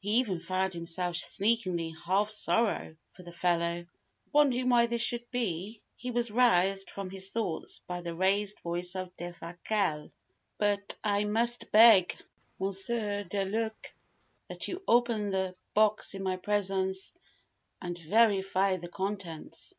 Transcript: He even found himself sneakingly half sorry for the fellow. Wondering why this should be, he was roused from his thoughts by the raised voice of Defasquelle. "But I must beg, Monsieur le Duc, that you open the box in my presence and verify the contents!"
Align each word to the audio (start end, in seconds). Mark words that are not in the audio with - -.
He 0.00 0.12
even 0.12 0.40
found 0.40 0.72
himself 0.72 1.16
sneakingly 1.16 1.90
half 2.06 2.30
sorry 2.30 2.96
for 3.12 3.22
the 3.22 3.32
fellow. 3.32 3.84
Wondering 4.32 4.70
why 4.70 4.86
this 4.86 5.02
should 5.02 5.30
be, 5.30 5.82
he 5.94 6.10
was 6.10 6.30
roused 6.30 6.90
from 6.90 7.10
his 7.10 7.28
thoughts 7.28 7.80
by 7.80 8.00
the 8.00 8.14
raised 8.14 8.60
voice 8.60 8.94
of 8.96 9.14
Defasquelle. 9.18 10.10
"But 10.56 10.96
I 11.04 11.24
must 11.24 11.70
beg, 11.70 12.16
Monsieur 12.58 13.26
le 13.30 13.44
Duc, 13.46 13.88
that 14.48 14.68
you 14.68 14.82
open 14.88 15.28
the 15.28 15.54
box 15.74 16.14
in 16.14 16.22
my 16.22 16.38
presence 16.38 17.12
and 17.82 17.98
verify 17.98 18.78
the 18.78 18.88
contents!" 18.88 19.74